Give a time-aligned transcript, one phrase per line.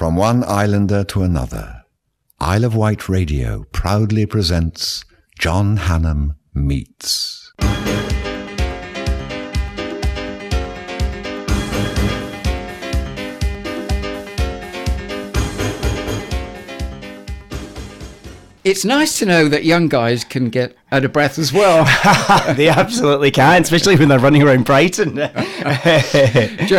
[0.00, 1.82] From one islander to another,
[2.40, 5.04] Isle of Wight Radio proudly presents
[5.38, 7.52] John Hannam Meets.
[18.70, 21.84] It's nice to know that young guys can get out of breath as well.
[22.54, 25.16] they absolutely can, especially when they're running around Brighton.
[25.16, 25.24] Joe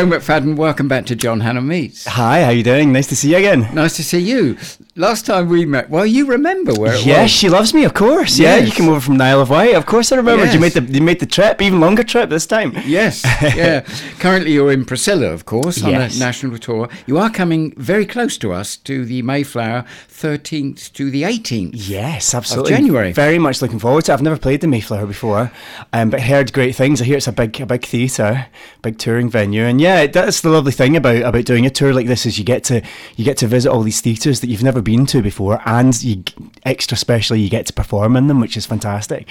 [0.05, 2.05] McFadden, welcome back to John Hannam Meets.
[2.05, 2.93] Hi, how you doing?
[2.93, 3.67] Nice to see you again.
[3.75, 4.57] Nice to see you.
[4.97, 7.31] Last time we met, well, you remember where it yes, was.
[7.31, 8.37] she loves me, of course.
[8.37, 9.73] Yeah, you came over from the Isle of Wight.
[9.73, 10.47] Of course, I remembered.
[10.47, 10.53] Yes.
[10.53, 12.73] You made the you made the trip, even longer trip this time.
[12.85, 13.81] Yes, yeah.
[14.19, 16.17] Currently, you're in Priscilla, of course, on Yes.
[16.17, 16.89] a national tour.
[17.07, 21.71] You are coming very close to us to the Mayflower, 13th to the 18th.
[21.73, 22.73] Yes, absolutely.
[22.73, 23.13] January.
[23.13, 24.15] Very much looking forward to it.
[24.15, 25.53] I've never played the Mayflower before,
[25.93, 27.01] um, but heard great things.
[27.01, 28.47] I hear it's a big, a big theatre,
[28.81, 32.07] big touring venue, and yeah, that's the lovely thing about about doing a tour like
[32.07, 32.81] this is you get to
[33.15, 36.23] you get to visit all these theatres that you've never been to before, and you
[36.65, 39.27] extra specially you get to perform in them, which is fantastic.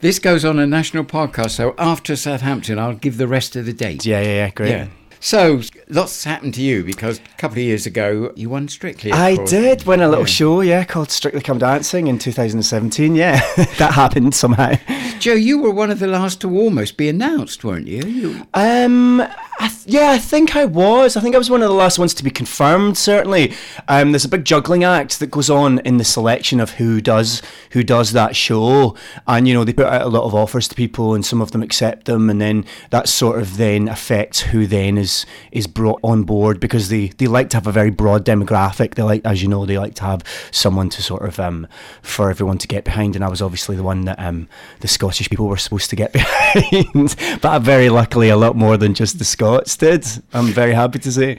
[0.00, 3.72] This goes on a national podcast, so after Southampton, I'll give the rest of the
[3.72, 4.04] date.
[4.04, 4.70] Yeah, yeah, yeah, great.
[4.70, 4.88] Yeah.
[5.18, 9.10] So, lots happened to you because a couple of years ago you won Strictly.
[9.12, 9.50] I course.
[9.50, 10.30] did win a little Yeah.
[10.30, 13.14] show, yeah, called Strictly Come Dancing in 2017.
[13.16, 13.40] Yeah,
[13.78, 14.74] that happened somehow.
[15.18, 18.02] Joe, you were one of the last to almost be announced, weren't you?
[18.06, 19.26] you Um,
[19.66, 21.16] I th- yeah, I think I was.
[21.16, 22.96] I think I was one of the last ones to be confirmed.
[22.96, 23.52] Certainly,
[23.88, 27.42] um, there's a big juggling act that goes on in the selection of who does
[27.70, 28.94] who does that show,
[29.26, 31.50] and you know they put out a lot of offers to people, and some of
[31.50, 35.98] them accept them, and then that sort of then affects who then is is brought
[36.04, 38.94] on board because they they like to have a very broad demographic.
[38.94, 41.66] They like, as you know, they like to have someone to sort of um
[42.02, 45.28] for everyone to get behind, and I was obviously the one that um the Scottish
[45.28, 49.24] people were supposed to get behind, but very luckily a lot more than just the
[49.24, 50.06] Scots did.
[50.32, 51.38] I'm very happy to say.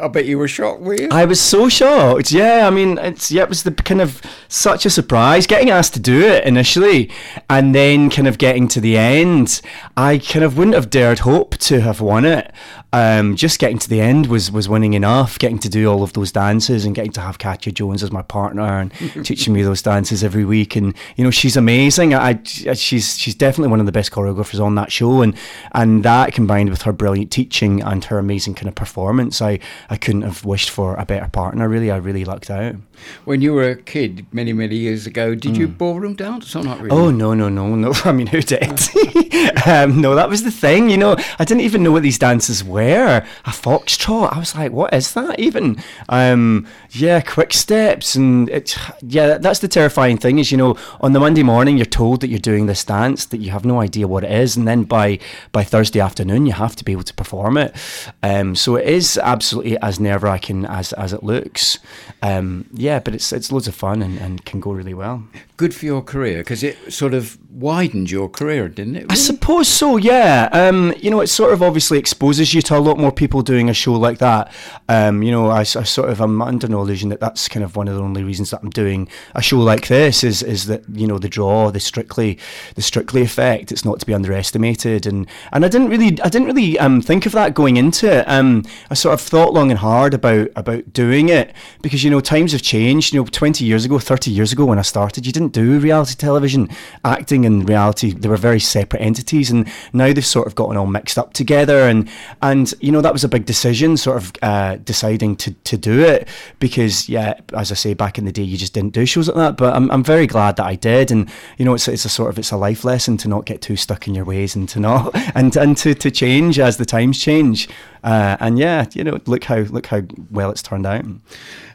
[0.00, 1.08] I bet you were shocked, were you?
[1.10, 2.32] I was so shocked.
[2.32, 5.94] Yeah, I mean, it's yeah, it was the kind of such a surprise getting asked
[5.94, 7.10] to do it initially,
[7.48, 9.60] and then kind of getting to the end.
[9.96, 12.52] I kind of wouldn't have dared hope to have won it.
[12.92, 15.38] Um, just getting to the end was was winning enough.
[15.38, 18.22] Getting to do all of those dances and getting to have Katya Jones as my
[18.22, 18.92] partner and
[19.24, 20.76] teaching me those dances every week.
[20.76, 22.14] And you know, she's amazing.
[22.14, 25.20] I, I she's she's definitely one of the best choreographers on that show.
[25.20, 25.36] And
[25.72, 29.58] and that combined with her brilliant teaching and her amazing kind of performance, I
[29.88, 31.68] I couldn't have wished for a better partner.
[31.68, 32.76] Really, I really lucked out.
[33.24, 36.80] When you were a kid many, many years ago, did you ballroom dance or not
[36.80, 36.96] really?
[36.96, 37.02] Hmm.
[37.02, 37.92] Oh no no no no!
[38.04, 38.62] I mean, who did?
[39.66, 40.90] um, no, that was the thing.
[40.90, 43.24] You know, I didn't even know what these dances were.
[43.44, 44.34] A foxtrot.
[44.34, 45.76] I was like, what is that even?
[46.08, 48.76] Um, yeah, quick steps and it.
[49.02, 50.38] Yeah, that's the terrifying thing.
[50.38, 53.38] Is you know, on the Monday morning, you're told that you're doing this dance that
[53.38, 55.18] you have no idea what it is, and then by
[55.52, 57.74] by Thursday afternoon, you have to be able to perform it.
[58.22, 61.78] Um, so it is absolutely as nerve wracking as as it looks.
[62.22, 65.24] Um, yeah, but it's it's loads of fun and, and can go really well.
[65.56, 69.06] Good for your career because it sort of widened your career, didn't it?
[69.08, 70.48] I suppose so, yeah.
[70.52, 73.70] Um, you know, it sort of obviously exposes you to a lot more people doing
[73.70, 74.52] a show like that.
[74.88, 77.88] Um, you know, I sort of am under no illusion that that's kind of one
[77.88, 81.06] of the only reasons that I'm doing a show like this is is that you
[81.06, 82.38] know the draw, the strictly
[82.74, 83.72] the strictly effect.
[83.72, 87.24] It's not to be underestimated, and and I didn't really I didn't really um, think
[87.24, 88.24] of that going into it.
[88.28, 92.20] Um, I sort of thought long and hard about about doing it because you know
[92.20, 93.14] times have changed.
[93.14, 96.14] You know, 20 years ago, 30 years ago when I started, you didn't do reality
[96.14, 96.68] television.
[97.04, 100.86] Acting and reality they were very separate entities, and now they've sort of gotten all
[100.86, 101.88] mixed up together.
[101.88, 102.08] And
[102.42, 106.00] and you know that was a big decision, sort of uh, deciding to to do
[106.00, 109.28] it because yeah, as I say, back in the day you just didn't do shows
[109.28, 109.56] like that.
[109.56, 112.30] But I'm I'm very glad that I did, and you know it's it's a sort
[112.30, 114.80] of it's a life lesson to not get too stuck in your ways and to
[114.80, 117.68] not and and to to change as the times change.
[118.06, 120.00] Uh, and yeah, you know, look how look how
[120.30, 121.04] well it's turned out.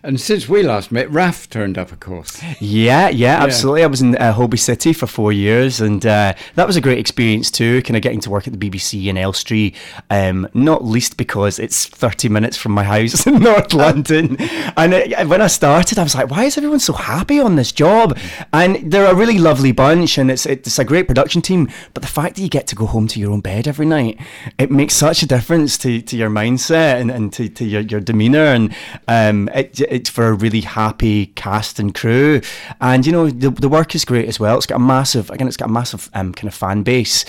[0.04, 2.42] And since we last met, Raf turned up, of course.
[2.60, 3.84] Yeah, yeah, absolutely.
[3.84, 6.98] I was in uh, Holby City for four years, and uh, that was a great
[6.98, 7.84] experience too.
[7.84, 9.76] Kind of getting to work at the BBC in Elstree,
[10.10, 14.38] um, not least because it's thirty minutes from my house in North London.
[14.78, 17.74] And uh, when I started, I was like, "Why is everyone so happy on this
[17.74, 18.18] job?"
[18.54, 21.70] And they're a really lovely bunch, and it's it's a great production team.
[21.94, 24.18] But the fact that you get to go home to your own bed every night,
[24.58, 28.00] it makes such a difference to, to your mindset and, and to, to your, your
[28.00, 28.74] demeanour, and
[29.08, 32.42] um, it, it's for a really happy cast and crew.
[32.80, 34.58] And you know the, the work is great as well.
[34.58, 37.26] It's got a massive again, it's got a massive um, kind of fan base.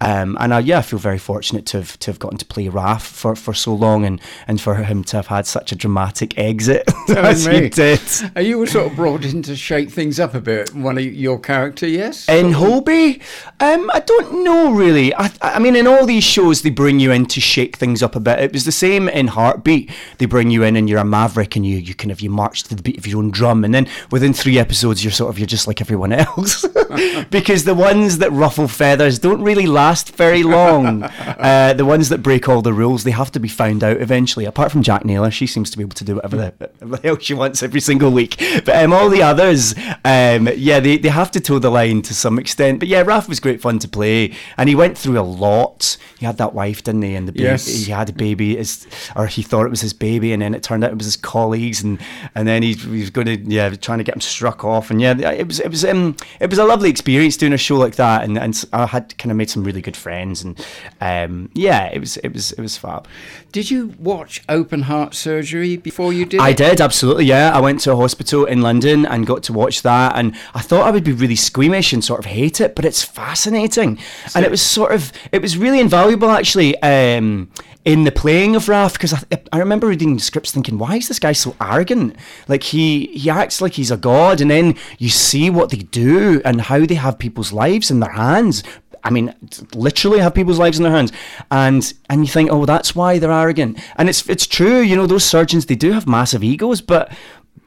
[0.00, 2.68] Um, and I, yeah, I feel very fortunate to have to have gotten to play
[2.68, 6.38] Raf for, for so long, and, and for him to have had such a dramatic
[6.38, 8.00] exit as he did.
[8.36, 10.74] Are you were sort of brought in to shake things up a bit?
[10.74, 12.28] One of your character, yes?
[12.28, 13.20] In Holby,
[13.60, 15.14] um, I don't know really.
[15.14, 18.14] I, I mean, in all these shows, they bring you in to shake things up
[18.14, 18.25] a bit.
[18.26, 19.88] But it was the same in Heartbeat.
[20.18, 22.64] They bring you in and you're a maverick and you you kind of you march
[22.64, 25.38] to the beat of your own drum, and then within three episodes you're sort of
[25.38, 26.64] you're just like everyone else,
[27.30, 31.02] because the ones that ruffle feathers don't really last very long.
[31.38, 34.44] uh, the ones that break all the rules they have to be found out eventually.
[34.44, 37.02] Apart from Jac Naylor, she seems to be able to do whatever the, whatever the
[37.06, 38.36] hell she wants every single week.
[38.64, 39.72] But um, all the others,
[40.04, 42.80] um, yeah, they, they have to toe the line to some extent.
[42.80, 45.96] But yeah, Raf was great fun to play, and he went through a lot.
[46.18, 47.14] He had that wife, didn't he?
[47.14, 47.66] And the baby, Yes.
[47.66, 50.62] he had a baby, his, or he thought it was his baby, and then it
[50.62, 52.00] turned out it was his colleagues, and
[52.34, 55.00] and then he, he was going to yeah trying to get him struck off, and
[55.00, 57.96] yeah, it was it was um it was a lovely experience doing a show like
[57.96, 60.58] that, and and I had kind of made some really good friends, and
[61.00, 63.06] um yeah, it was it was it was fab.
[63.52, 66.56] Did you watch Open Heart Surgery before you did I it?
[66.58, 67.50] did absolutely, yeah.
[67.56, 70.86] I went to a hospital in London and got to watch that, and I thought
[70.86, 73.98] I would be really squeamish and sort of hate it, but it's fascinating,
[74.34, 77.50] and it was sort of it was really invaluable actually um,
[77.84, 79.20] in the playing of Raf because I,
[79.52, 82.16] I remember reading scripts thinking, why is this guy so arrogant?
[82.48, 86.40] Like he he acts like he's a god, and then you see what they do
[86.44, 88.62] and how they have people's lives in their hands.
[89.04, 89.34] I mean,
[89.74, 91.12] literally have people's lives in their hands,
[91.50, 94.80] and and you think, oh, that's why they're arrogant, and it's it's true.
[94.80, 97.12] You know, those surgeons they do have massive egos, but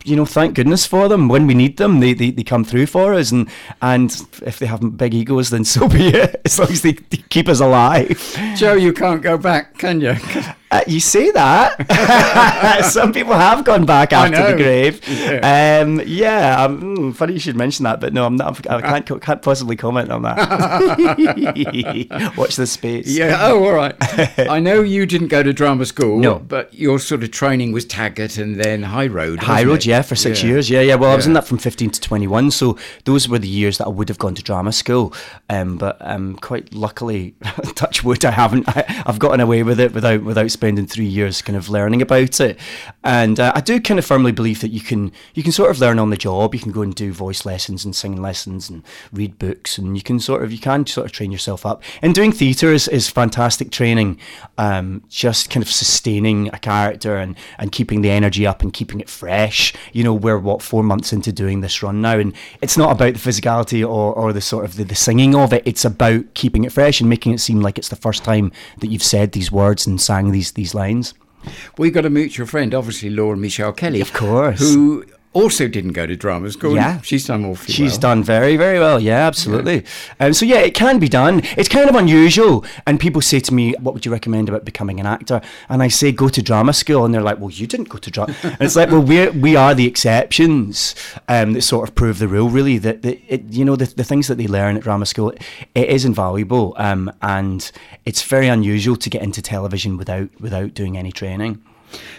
[0.03, 1.27] you know, thank goodness for them.
[1.27, 3.49] When we need them, they, they, they come through for us, and
[3.81, 4.11] and
[4.43, 6.41] if they have big egos, then so be it.
[6.45, 8.37] As long as they, they keep us alive.
[8.55, 10.15] Joe, you can't go back, can you?
[10.71, 12.83] Uh, you say that.
[12.91, 15.01] Some people have gone back after the grave.
[15.07, 15.81] Yeah.
[15.83, 18.69] Um, yeah, um, mm, funny you should mention that, but no, I'm not.
[18.69, 20.37] I can't can't possibly comment on that.
[22.37, 23.07] Watch this space.
[23.07, 23.37] yeah.
[23.41, 23.95] Oh, all right.
[24.39, 26.19] I know you didn't go to drama school.
[26.19, 26.39] No.
[26.39, 29.39] But your sort of training was Taggart and then High Road.
[29.39, 29.85] High Road, it?
[29.87, 30.49] yeah, for six Yeah.
[30.49, 30.69] years.
[30.69, 30.95] Yeah, yeah.
[30.95, 33.85] Well, I was in that from 15 to 21, so those were the years that
[33.85, 35.13] I would have gone to drama school.
[35.49, 37.33] Um, but um, quite luckily,
[37.75, 38.67] touch wood, I haven't.
[38.69, 42.41] I, I've gotten away with it without without spending three years kind of learning about
[42.41, 42.59] it.
[43.03, 45.79] And uh, I do kind of firmly believe that you can you can sort of
[45.79, 46.53] learn on the job.
[46.53, 50.03] You can go and do voice lessons and singing lessons and read books, and you
[50.03, 51.81] can sort of you can sort of train yourself up.
[52.01, 54.19] And doing theatre is, is fantastic training.
[54.57, 58.99] Um, just kind of sustaining a character and and keeping the energy up and keeping
[58.99, 59.73] it fresh.
[59.93, 63.13] You know, we're what four months into doing this run now, and it's not about
[63.13, 65.63] the physicality or, or the sort of the, the singing of it.
[65.65, 68.87] It's about keeping it fresh and making it seem like it's the first time that
[68.87, 71.13] you've said these words and sang these these lines.
[71.77, 74.59] We got a mutual friend, obviously Laura Michelle Kelly, Of course.
[74.59, 76.75] who also didn't go to drama school.
[76.75, 77.01] Yeah.
[77.01, 77.99] she's done awfully She's well.
[77.99, 78.99] done very, very well.
[78.99, 79.85] Yeah, absolutely.
[80.19, 81.41] Um, so yeah, it can be done.
[81.57, 84.99] It's kind of unusual, and people say to me, "What would you recommend about becoming
[84.99, 85.39] an actor?"
[85.69, 88.09] And I say, "Go to drama school," and they're like, "Well, you didn't go to
[88.11, 90.95] drama." and it's like, well, we we are the exceptions
[91.27, 92.49] um, that sort of prove the rule.
[92.49, 95.31] Really, that, that it, you know the, the things that they learn at drama school,
[95.75, 97.71] it is invaluable, um, and
[98.05, 101.61] it's very unusual to get into television without without doing any training.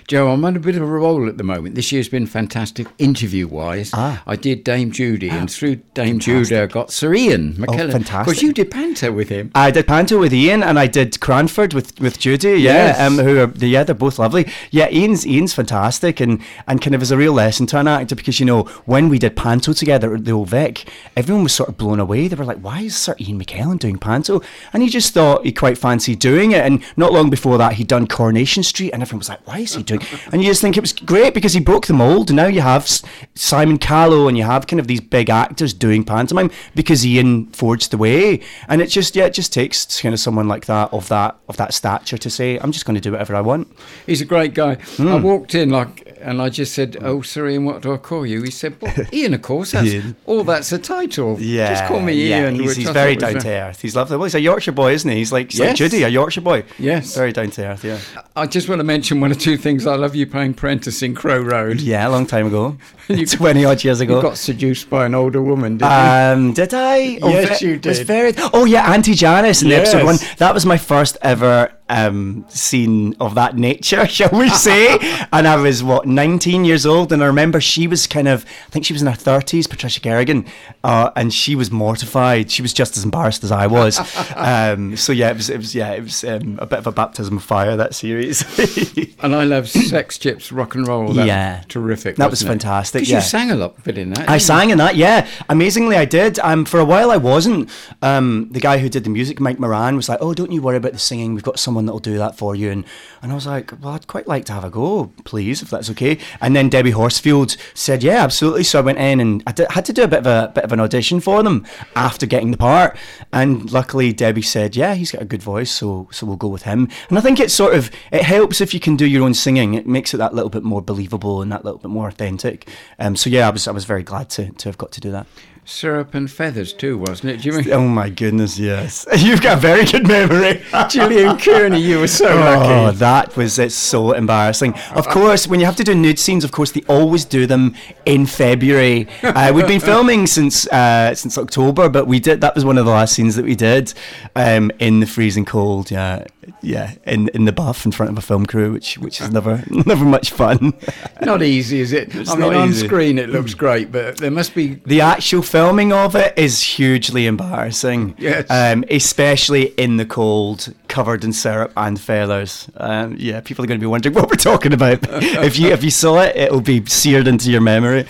[0.08, 1.74] Joe, I'm on a bit of a roll at the moment.
[1.76, 3.90] This year's been fantastic interview wise.
[3.94, 4.22] Ah.
[4.26, 7.92] I did Dame Judi, and through Dame Judi, I got Sir Ian McKellen.
[7.92, 8.24] fantastic.
[8.26, 9.52] Because you did Panto with him.
[9.54, 12.60] I did Panto with Ian, and I did Cranford with, with Judi.
[12.60, 13.00] Yeah, Yes.
[13.00, 14.48] um, who are yeah, they're both lovely.
[14.72, 18.16] Yeah, Ian's Ian's fantastic, and and kind of is a real lesson to an actor
[18.16, 21.68] because you know when we did Panto together at the Old Vic, everyone was sort
[21.68, 22.26] of blown away.
[22.26, 25.52] They were like, "Why is Sir Ian McKellen doing Panto?" And he just thought he
[25.52, 26.64] quite fancied doing it.
[26.64, 29.74] And not long before that, he'd done Coronation Street, and everyone was like, "Why is
[29.74, 30.00] he doing?"
[30.32, 32.30] And you just think it was great because he broke the mold.
[32.30, 32.88] And now you have
[33.34, 37.90] Simon Callow, and you have kind of these big actors doing pantomime because Ian forged
[37.90, 38.40] the way.
[38.68, 41.56] And it just yeah, it just takes kind of someone like that of that of
[41.56, 43.68] that stature to say, "I'm just going to do whatever I want."
[44.06, 44.74] He's a great guy.
[44.96, 45.08] Hmm.
[45.08, 48.26] I walked in like, and I just said, "Oh, Sir Ian, what do I call
[48.26, 49.72] you?" He said, well, "Ian, of course.
[49.72, 50.16] That's Ian.
[50.26, 50.44] all.
[50.44, 51.36] That's a title.
[51.40, 53.80] Yeah, just call me yeah, Ian." He's, he's very down to earth.
[53.80, 54.16] He's lovely.
[54.16, 55.16] Well, he's a Yorkshire boy, isn't he?
[55.16, 56.64] He's like, he's like Judi, a Yorkshire boy.
[56.78, 57.14] Yes.
[57.14, 57.84] very down to earth.
[57.84, 57.98] Yeah,
[58.36, 59.86] I just want to mention one or two things.
[59.86, 61.80] I love you playing Prentice in Crow Road.
[61.80, 62.76] yeah, a long time ago,
[63.08, 64.16] You- twenty odd years ago.
[64.16, 65.86] You got seduced by an older woman, you?
[65.86, 66.96] Um, did I?
[66.96, 68.06] Yes, ve- you did.
[68.06, 68.32] very.
[68.52, 70.16] Oh yeah, Auntie Janice in episode one.
[70.38, 74.98] That was my first ever um, scene of that nature, shall we say?
[75.32, 78.44] and I was what 19 years old, and I remember she was kind of.
[78.68, 80.46] I think she was in her 30s, Patricia Kerrigan,
[80.84, 82.50] uh, and she was mortified.
[82.50, 83.98] She was just as embarrassed as I was.
[84.36, 85.50] um, so yeah, it was.
[85.50, 85.74] It was.
[85.74, 88.44] Yeah, it was um, a bit of a baptism of fire that series.
[89.22, 91.12] And I love Sex Chips Rock and Roll.
[91.12, 91.62] That Yeah.
[91.68, 92.16] terrific.
[92.16, 92.64] That was wasn't it?
[92.64, 93.16] fantastic, 'Cause yeah.
[93.16, 94.20] you sang a lot bit in that.
[94.20, 94.40] I didn't you?
[94.40, 95.26] sang in that, yeah.
[95.50, 96.38] Amazingly, I did.
[96.38, 97.68] Um, for a while, I wasn't.
[98.00, 100.78] Um, the guy who did the music, Mike Moran, was like, "Oh, don't you worry
[100.78, 101.34] about the singing.
[101.34, 102.70] We've got someone someone that'll do that for you.
[102.70, 102.84] And,
[103.22, 105.90] and I was like, well, I'd quite like to have a go, please, if that's
[105.90, 106.18] okay.
[106.40, 108.64] And then Debbie Horsfield said, yeah, absolutely.
[108.64, 110.64] So I went in and I did, had to do a bit of a bit
[110.64, 112.96] of an audition for them after getting the part.
[113.32, 116.62] And luckily, Debbie said, yeah, he's got a good voice, so so we'll go with
[116.62, 116.88] him.
[117.08, 119.74] And I think it sort of it helps if you can do your own singing.
[119.74, 122.68] It makes it that little bit more believable and that little bit more authentic.
[122.98, 125.10] Um, so yeah, I was I was very glad to to have got to do
[125.12, 125.26] that.
[125.70, 127.54] Syrup and feathers too, wasn't it?
[127.54, 129.06] Mean Oh my goodness, yes.
[129.16, 130.62] You've got a very good memory.
[130.88, 131.80] Julian Kearney?
[131.80, 132.72] You were so Oh, lucky.
[132.72, 134.74] Oh, that was it's so embarrassing.
[134.94, 137.76] Of course, when you have to do nude scenes, of course, they always do them
[138.04, 139.06] in February.
[139.40, 142.84] Uh, we've been filming since uh, since October, but we did that was one of
[142.84, 143.94] the last scenes that we did
[144.34, 145.90] um, in the freezing cold.
[145.90, 146.24] Yeah,
[146.62, 149.62] yeah, in in the buff in front of a film crew, which which is never
[149.86, 150.72] never much fun.
[151.22, 152.14] Not easy, is it?
[152.14, 154.80] It's I mean, on screen it looks great, but there must be.
[154.86, 158.14] The actual filming of it is hugely embarrassing.
[158.18, 158.46] Yes.
[158.50, 162.68] Um, especially in the cold, covered in syrup and feathers.
[162.76, 165.00] Um, yeah, people are going to be wondering what we're talking about.
[165.02, 168.06] if you if you saw it, it'll be seared into your memory.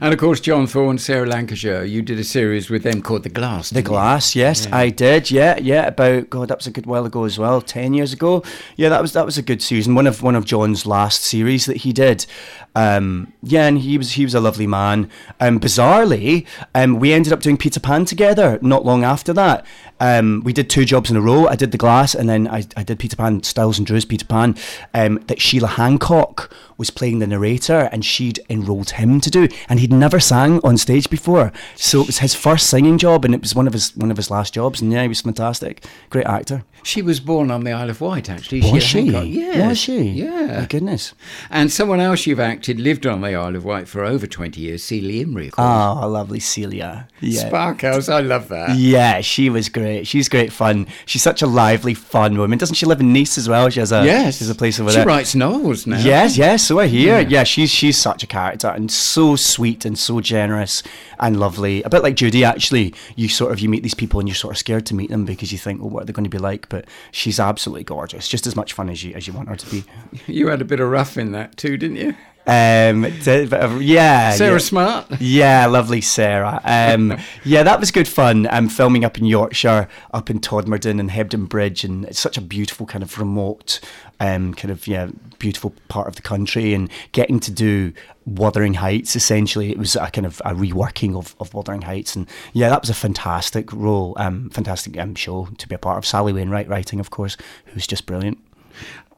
[0.00, 1.84] And of course, John Thaw, Sarah Lancashire.
[1.84, 3.70] You did a series with them called The Glass.
[3.70, 3.90] The didn't you?
[3.90, 5.30] glass, yes, I did.
[5.30, 5.86] Yeah, yeah.
[5.86, 7.60] About God, that was a good while ago as well.
[7.60, 8.42] Ten years ago.
[8.76, 9.94] Yeah, that was that was a good season.
[9.94, 12.26] One of one of John's last series that he did.
[12.74, 15.10] Um, yeah, and he was he was a lovely man.
[15.40, 18.58] Um, bizarrely, um, we ended up doing Peter Pan together.
[18.60, 19.64] Not long after that,
[19.98, 21.46] um, we did two jobs in a row.
[21.46, 24.26] I did the glass, and then I, I did Peter Pan, Stiles and Drewe's Peter
[24.26, 24.56] Pan.
[24.92, 29.80] Um, that Sheila Hancock was playing the narrator, and she'd enrolled him to do, and
[29.86, 33.40] he'd never sang on stage before, so it was his first singing job, and it
[33.40, 34.80] was one of his one of his last jobs.
[34.80, 36.64] And yeah, he was fantastic, great actor.
[36.86, 38.60] She was born on the Isle of Wight, actually.
[38.70, 39.06] Was she?
[39.06, 39.24] Hancock.
[39.26, 39.68] Yes.
[39.70, 40.02] Was she?
[40.02, 40.60] Yeah.
[40.60, 41.14] My goodness.
[41.50, 44.84] And someone else you've acted lived on the Isle of Wight for over 20 years,
[44.84, 45.66] Celia Imrie, of course.
[45.66, 47.08] Oh, lovely Celia.
[47.20, 47.48] Yeah.
[47.48, 48.76] Sparkhouse, I love that.
[48.76, 50.06] Yeah, she was great.
[50.06, 50.86] She's great fun.
[51.06, 52.56] She's such a lively, fun woman.
[52.56, 53.68] Doesn't she live in Nice as well?
[53.68, 54.36] She has a yes.
[54.36, 55.04] She has a place over she there.
[55.04, 55.98] She writes novels now.
[55.98, 56.62] Yes, yes.
[56.62, 57.18] So I hear.
[57.18, 57.28] Yeah.
[57.28, 57.44] Yeah.
[57.44, 60.84] she's she's such a character and so sweet and so generous
[61.18, 61.82] and lovely.
[61.82, 62.94] A bit like Judi, actually.
[63.16, 65.24] You sort of you meet these people and you're sort of scared to meet them
[65.24, 66.68] because you think, well, what are they going to be like?
[66.68, 66.75] But
[67.12, 69.84] she's absolutely gorgeous, just as much fun as you as you want her to be.
[70.26, 72.14] You had a bit of rough in that too, didn't you?
[72.46, 74.58] Um, a yeah, Sarah yeah.
[74.58, 75.20] Smart.
[75.20, 76.60] Yeah, lovely Sarah.
[76.62, 78.46] Um, yeah, that was good fun.
[78.50, 82.40] Um, filming up in Yorkshire, up in Todmorden and Hebden Bridge, and it's such a
[82.40, 83.80] beautiful kind of remote,
[84.20, 85.08] um, kind of yeah,
[85.40, 87.92] beautiful part of the country, and getting to do
[88.26, 89.16] Wuthering Heights.
[89.16, 92.80] Essentially, it was a kind of a reworking of, of Wuthering Heights, and yeah, that
[92.80, 96.06] was a fantastic role, um, fantastic um, show to be a part of.
[96.06, 98.38] Sally Wainwright writing, of course, who's just brilliant.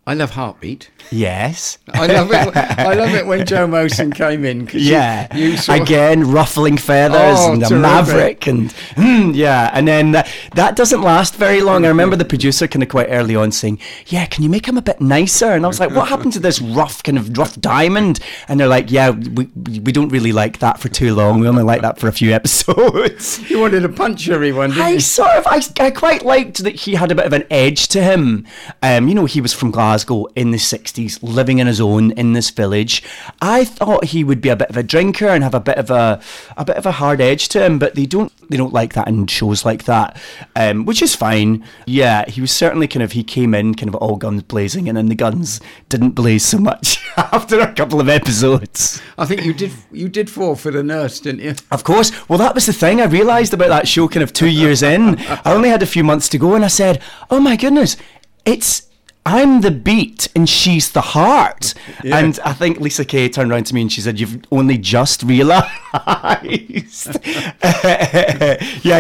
[0.08, 0.90] I love Heartbeat.
[1.10, 1.76] Yes.
[1.92, 2.56] I love it.
[2.56, 4.66] I love it when Joe Mason came in.
[4.72, 7.82] Yeah, you, of- again, ruffling feathers Oh, and a terrific.
[7.82, 11.84] maverick, and mm, yeah, and then that, that doesn't last very long.
[11.84, 14.78] I remember the producer kind of quite early on saying, "Yeah, can you make him
[14.78, 17.60] a bit nicer?" And I was like, "What happened to this rough kind of rough
[17.60, 21.40] diamond?" And they're like, "Yeah, we we don't really like that for too long.
[21.40, 24.90] We only like that for a few episodes." You wanted to punch everyone, didn't I
[24.90, 25.00] you?
[25.00, 28.02] sort of, I, I quite liked that he had a bit of an edge to
[28.02, 28.46] him.
[28.82, 32.32] Um, you know, he was from Glasgow in the 60s, living in his own in
[32.32, 33.02] this village.
[33.40, 35.90] I thought he would be a bit of a drinker and have a bit of
[35.90, 36.20] a,
[36.56, 39.08] a bit of a hard edge to him, but they don't, they don't like that
[39.08, 40.20] in shows like that,
[40.56, 41.64] um, which is fine.
[41.86, 44.96] Yeah, he was certainly kind of, he came in kind of all guns blazing and
[44.96, 49.00] then the guns didn't blaze so much after a couple of episodes.
[49.16, 49.72] I think you did.
[49.92, 51.54] You did fall for the nurse, didn't you?
[51.70, 52.12] Of course.
[52.28, 53.00] Well, that was the thing.
[53.00, 55.18] I realised about that show kind of two years in.
[55.18, 57.96] I only had a few months to go, and I said, "Oh my goodness,
[58.44, 58.87] it's."
[59.28, 61.74] I'm the beat and she's the heart.
[62.02, 65.22] And I think Lisa Kay turned around to me and she said, You've only just
[65.22, 65.68] realised.
[65.92, 66.40] yeah,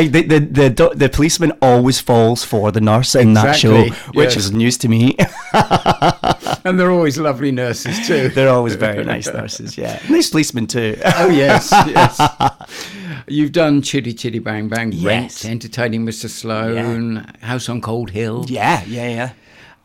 [0.02, 4.36] the, the, the, the policeman always falls for the nurse in that show, which yes.
[4.36, 5.16] is news to me.
[6.64, 8.28] And they're always lovely nurses too.
[8.28, 10.02] They're always very nice nurses, yeah.
[10.10, 10.98] Nice policemen too.
[11.16, 12.20] Oh yes, yes.
[13.26, 15.44] You've done Chitty Chitty Bang Bang, Yes.
[15.44, 16.28] Rent, Entertaining Mr.
[16.28, 19.32] Sloane, House on Cold Hill, yeah, yeah, yeah.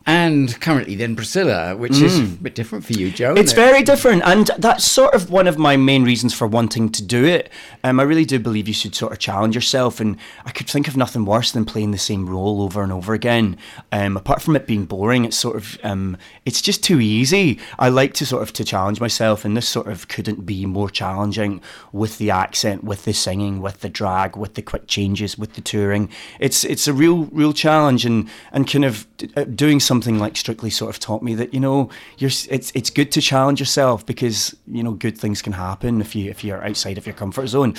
[0.06, 3.34] And currently then Priscilla, which is a bit different for you, Joe.
[3.34, 3.38] Mm.
[3.38, 3.56] It's it?
[3.56, 7.24] very different, and that's sort of one of my main reasons for wanting to do
[7.24, 7.50] it.
[7.82, 10.88] Um, I really do believe you should sort of challenge yourself, and I could think
[10.88, 13.56] of nothing worse than playing the same role over and over again.
[13.92, 17.58] Um, apart from it being boring, it's sort of um, it's just too easy.
[17.78, 20.90] I like to sort of to challenge myself, and this sort of couldn't be more
[20.90, 25.54] challenging with the accent, with the singing, with the drag, with the quick changes, with
[25.54, 26.10] the touring.
[26.40, 30.34] It's it's a real real challenge, and and kind of uh, doing something something like
[30.36, 34.04] Strictly sort of taught me that you know you're it's it's good to challenge yourself
[34.04, 37.46] because you know good things can happen if you if you're outside of your comfort
[37.46, 37.74] zone,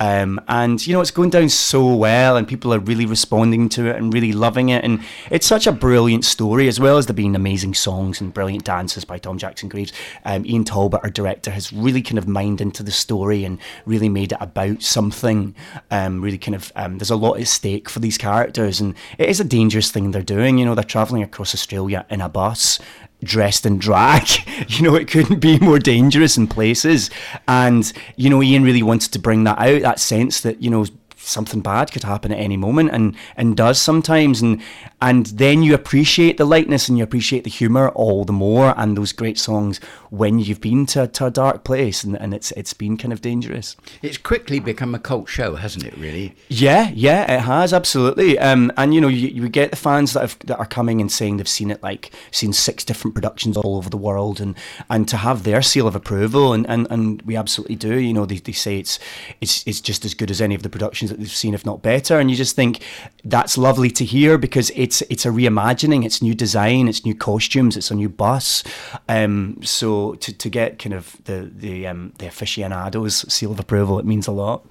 [0.00, 3.86] um, and you know it's going down so well and people are really responding to
[3.86, 7.14] it and really loving it and it's such a brilliant story as well as there
[7.14, 9.92] being amazing songs and brilliant dances by Tom Jackson Greaves.
[10.24, 14.08] Um, Ian Talbot, our director, has really kind of mined into the story and really
[14.08, 15.54] made it about something.
[15.90, 19.28] Um, really kind of um, there's a lot at stake for these characters and it
[19.28, 20.58] is a dangerous thing they're doing.
[20.58, 22.78] You know, they're traveling across Australia in a bus
[23.22, 24.28] dressed in drag.
[24.68, 27.10] you know, it couldn't be more dangerous in places.
[27.46, 30.86] And, you know, Ian really wanted to bring that out, that sense that, you know,
[31.28, 34.40] something bad could happen at any moment and and does sometimes.
[34.40, 34.60] And
[35.00, 38.96] and then you appreciate the lightness and you appreciate the humor all the more and
[38.96, 39.78] those great songs
[40.10, 43.20] when you've been to, to a dark place and, and it's it's been kind of
[43.20, 43.76] dangerous.
[44.02, 46.34] It's quickly become a cult show hasn't it really?
[46.48, 48.38] Yeah yeah it has absolutely.
[48.38, 51.10] Um and you know you, you get the fans that have, that are coming and
[51.12, 54.56] saying they've seen it like seen six different productions all over the world and
[54.90, 57.98] and to have their seal of approval and and, and we absolutely do.
[57.98, 58.98] You know they, they say it's
[59.40, 61.82] it's it's just as good as any of the productions that they've seen, if not
[61.82, 62.18] better.
[62.18, 62.82] And you just think
[63.24, 67.76] that's lovely to hear because it's it's a reimagining, it's new design, it's new costumes,
[67.76, 68.64] it's a new bus.
[69.08, 73.98] Um, so to, to get kind of the the um, the aficionados seal of approval,
[73.98, 74.64] it means a lot.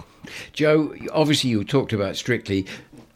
[0.52, 2.66] Joe, obviously you talked about Strictly,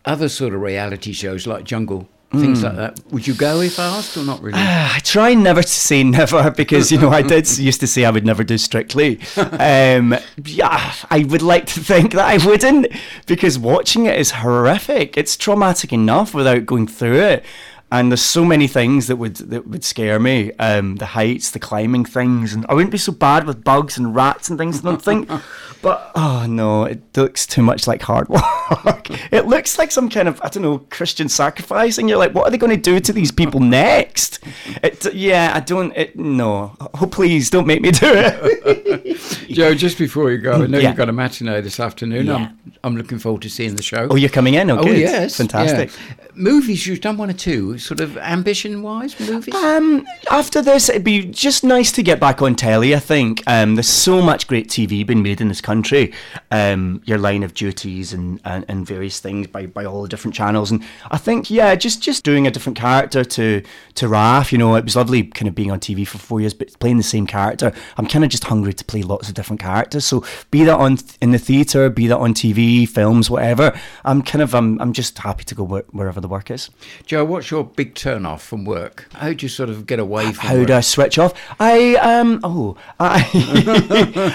[0.04, 2.64] other sort of reality shows like Jungle things mm.
[2.64, 3.00] like that.
[3.12, 4.58] Would you go if I asked or not really?
[4.58, 8.04] Uh, I try never to say never because, you know, I did used to say
[8.04, 9.20] I would never do Strictly.
[9.62, 12.88] Um, yeah, I would like to think that I wouldn't
[13.26, 15.16] because watching it is horrific.
[15.16, 17.44] It's traumatic enough without going through it
[17.92, 20.50] and there's so many things that would that would scare me.
[20.54, 24.14] Um, the heights, the climbing things, and I wouldn't be so bad with bugs and
[24.14, 24.80] rats and things.
[24.80, 25.28] I don't think,
[25.82, 29.10] but oh no, it looks too much like hard work.
[29.30, 32.48] it looks like some kind of I don't know Christian sacrifice, and you're like, what
[32.48, 34.40] are they going to do to these people next?
[34.82, 35.94] It, yeah, I don't.
[35.94, 39.48] It, no, oh please don't make me do it.
[39.50, 40.88] Joe, just before you go, I know yeah.
[40.88, 42.24] you've got a matinee this afternoon.
[42.24, 42.36] Yeah.
[42.36, 44.08] I'm I'm looking forward to seeing the show.
[44.10, 44.70] Oh, you're coming in?
[44.70, 45.90] Oh, oh yes, fantastic.
[45.90, 49.54] Yeah movies you've done one or two sort of ambition wise movies?
[49.54, 53.42] Um after this it'd be just nice to get back on telly i think.
[53.46, 56.12] Um there's so much great tv being made in this country.
[56.50, 60.34] Um your line of duties and and, and various things by by all the different
[60.34, 60.70] channels.
[60.70, 63.62] And i think yeah just just doing a different character to
[63.94, 66.54] to Raf you know it was lovely kind of being on tv for four years
[66.54, 67.72] but playing the same character.
[67.96, 70.04] I'm kind of just hungry to play lots of different characters.
[70.04, 74.42] So be that on in the theater be that on tv films whatever i'm kind
[74.42, 76.70] of i'm, I'm just happy to go wh- wherever the work is.
[77.04, 79.06] Joe, what's your big turn off from work?
[79.12, 80.66] How do you sort of get away from How work?
[80.68, 81.34] do I switch off?
[81.60, 83.28] I um oh I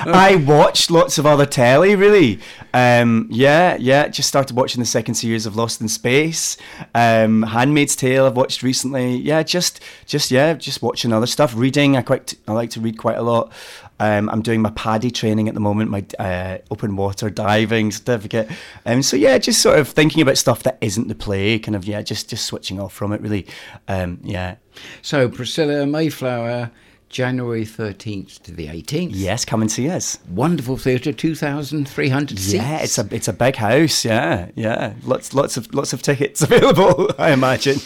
[0.08, 2.39] I watched lots of other telly really.
[2.73, 6.58] Um yeah, yeah, just started watching the second series of Lost in Space.
[6.93, 9.15] Um Handmaid's Tale I've watched recently.
[9.17, 11.95] Yeah, just just yeah, just watching other stuff, reading.
[11.97, 13.52] I quite I like to read quite a lot.
[13.99, 18.49] Um, I'm doing my PADI training at the moment, my uh, open water diving certificate.
[18.86, 21.86] Um, so yeah, just sort of thinking about stuff that isn't the play, kind of
[21.86, 23.47] yeah, just just switching off from it really.
[23.88, 24.55] Um, yeah.
[25.01, 26.71] So Priscilla Mayflower
[27.09, 29.11] January 13th to the 18th.
[29.13, 30.19] Yes, come and see us.
[30.29, 32.53] Wonderful theatre, 2,300 seats.
[32.53, 34.03] Yeah, it's a it's a big house.
[34.03, 34.93] Yeah, yeah.
[35.03, 37.09] Lots lots of lots of tickets available.
[37.17, 37.77] I imagine.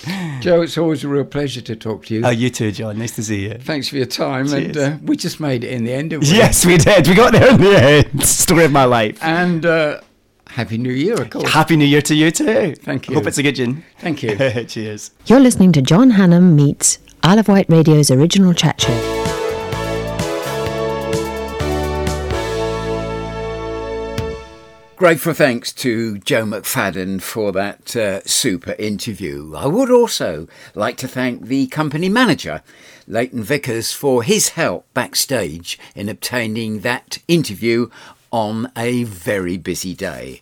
[0.41, 2.21] Joe, it's always a real pleasure to talk to you.
[2.25, 2.97] Oh, you too, John.
[2.97, 3.55] Nice to see you.
[3.55, 4.47] Thanks for your time.
[4.47, 4.77] Cheers.
[4.77, 6.09] And uh, we just made it in the end.
[6.11, 6.35] Didn't we?
[6.35, 7.07] Yes, we did.
[7.07, 8.23] We got there in the end.
[8.25, 9.21] Story of my life.
[9.23, 9.65] And.
[9.65, 10.01] Uh,
[10.47, 11.49] Happy New Year, of course.
[11.49, 12.75] Happy New Year to you too.
[12.75, 13.15] Thank you.
[13.15, 13.85] Hope it's a good gin.
[13.99, 14.35] Thank you.
[14.65, 15.11] Cheers.
[15.25, 19.21] You're listening to John Hannam meets Isle of Wight Radio's original chat show.
[24.95, 29.55] Grateful thanks to Joe McFadden for that uh, super interview.
[29.55, 32.61] I would also like to thank the company manager,
[33.07, 37.89] Leighton Vickers, for his help backstage in obtaining that interview
[38.31, 40.41] on a very busy day.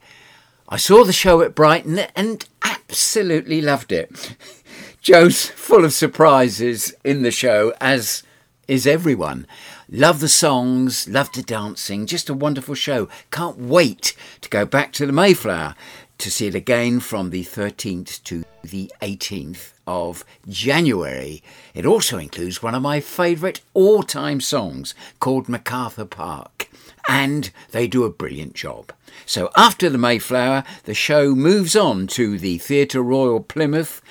[0.68, 4.36] I saw the show at Brighton and absolutely loved it.
[5.02, 8.22] Joe's full of surprises in the show, as
[8.68, 9.48] is everyone.
[9.90, 13.08] Love the songs, love the dancing, just a wonderful show.
[13.32, 15.76] Can't wait to go back to the Mayflower
[16.18, 21.42] to see it again from the 13th to the 18th of January.
[21.74, 26.70] It also includes one of my favourite all time songs called MacArthur Park,
[27.08, 28.92] and they do a brilliant job.
[29.26, 34.02] So after the Mayflower, the show moves on to the Theatre Royal Plymouth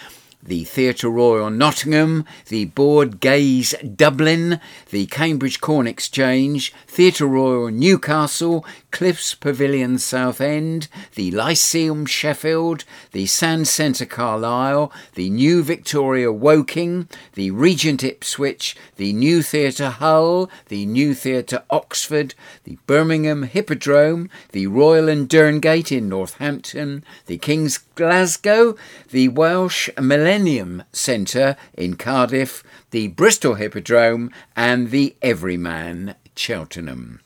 [0.49, 8.65] the Theatre Royal Nottingham, the Bord Gáis Dublin, the Cambridge Corn Exchange, Theatre Royal Newcastle,
[8.91, 17.51] Cliffs Pavilion Southend, the Lyceum Sheffield, the Sand Centre Carlisle, the New Victoria Woking, the
[17.51, 22.35] Regent Ipswich, the New Theatre Hull, the New Theatre Oxford,
[22.65, 28.77] the Birmingham Hippodrome, the Royal and Derngate in Northampton, the King's Glasgow,
[29.11, 30.38] the Welsh Millennium
[30.92, 37.20] Centre in Cardiff, the Bristol Hippodrome, and the Everyman Cheltenham.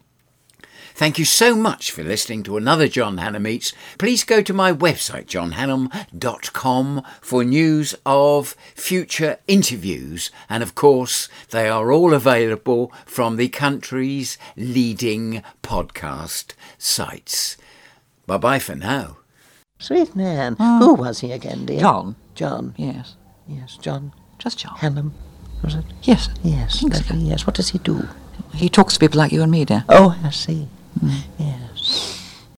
[0.94, 3.72] Thank you so much for listening to another John Hannam Meets.
[3.98, 10.30] Please go to my website, johnhannam.com, for news of future interviews.
[10.50, 17.56] And of course, they are all available from the country's leading podcast sites.
[18.26, 19.21] Bye bye for now.
[19.82, 20.56] Sweet man.
[20.60, 20.78] Ah.
[20.78, 21.80] Who was he again, dear?
[21.80, 22.14] John.
[22.36, 22.74] John.
[22.76, 23.16] Yes.
[23.48, 24.76] Yes, John Just John.
[24.76, 25.10] Hannam.
[25.62, 25.84] Was it?
[26.04, 26.28] Yes.
[26.42, 27.46] Yes, yes.
[27.46, 28.08] What does he do?
[28.54, 29.84] He talks to people like you and me, dear.
[29.88, 30.68] Oh, I see.
[31.00, 31.22] Mm.
[31.38, 32.21] Yes.